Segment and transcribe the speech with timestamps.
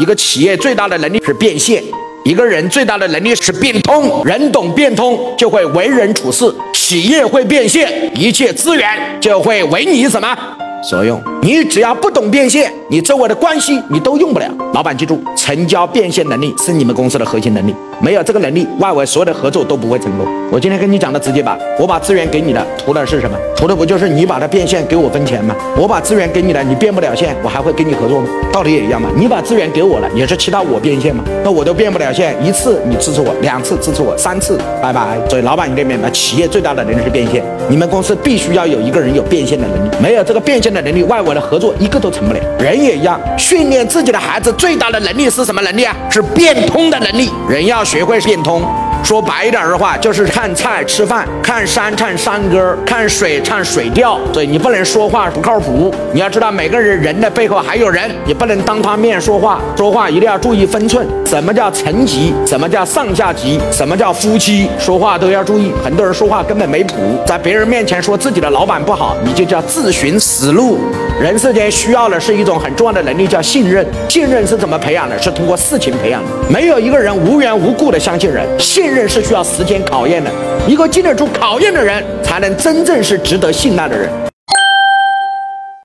[0.00, 1.84] 一个企业最大的能力是变现，
[2.24, 4.24] 一个人最大的能力是变通。
[4.24, 8.88] 人懂变通，就会为人处事；企业会变现，一切资源
[9.20, 10.34] 就会为你什么？
[10.82, 14.46] 所用，你只要不懂变现，你周围的关系你都用不了。
[14.74, 20.26] 老板记住，成交变现能力是你们公司的核心能力，没有这个能力，外围所有的合作都不会成功。
[20.50, 23.36] 我今天跟你讲的直接吧，我把资源给你的，图的是什么？
[23.56, 25.54] 图的不就是你把它变现给我分钱吗？
[25.76, 28.28] 我把资源给你了，你变不了现，我还会跟你合作吗？
[28.52, 29.08] 道理也一样嘛。
[29.14, 31.22] 你把资源给我了，也是期待我变现嘛。
[31.44, 35.16] 那我都变不了现，一次你支持我，两次支持我，三次拜拜。
[35.28, 40.70] 所以老板你得明白，企业最大的能力是变现，你们公司必须要有一个人有变现的能力，没有这个变现。
[40.70, 42.38] 的能力，外围的合作一个都成不了。
[42.60, 45.94] 人也一样，训练自己的孩子最大的能力是什么能力啊？
[46.10, 47.30] 是变通的能力。
[47.48, 48.62] 人要学会变通。
[49.02, 54.20] 说白一点的话，就是看菜吃饭，看山唱山歌，看水唱水调。
[54.30, 55.92] 所以你不能说话不靠谱。
[56.12, 59.58] 你要知道，每个人人的背后还有人，你不能当他面说话。
[59.74, 61.08] 说话一定要注意分寸。
[61.24, 62.34] 什么叫层级？
[62.46, 63.58] 什么叫上下级？
[63.72, 64.68] 什么叫夫妻？
[64.78, 65.72] 说话都要注意。
[65.82, 70.78] 很多人说话根本没谱，在别人面前说自己的老板不好，你就叫自寻死路。
[71.20, 73.86] 人世间需要的是一种很重要的能力，叫信任。
[74.08, 75.20] 信任是怎么培养的？
[75.20, 76.30] 是通过事情培养的。
[76.48, 78.48] 没有一个人无缘无故的相信人。
[78.58, 80.30] 信任是需要时间考验的，
[80.66, 84.08] 一个经得住考验的人，才能真正是值得信赖的人。